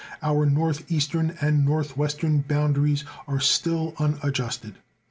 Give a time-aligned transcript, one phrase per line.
[0.23, 4.79] Our north eastern and north western boundaries are still unadjusted.